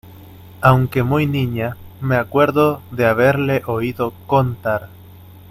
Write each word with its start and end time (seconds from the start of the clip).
aunque 0.61 1.03
muy 1.03 1.27
niña, 1.27 1.77
me 2.01 2.15
acuerdo 2.15 2.81
de 2.89 3.05
haberle 3.05 3.61
oído 3.67 4.15
contar... 4.25 4.89